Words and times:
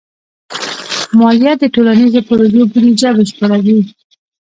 مالیه 1.19 1.53
د 1.59 1.63
ټولنیزو 1.75 2.19
پروژو 2.27 2.61
بودیجه 2.71 3.09
بشپړوي. 3.17 3.79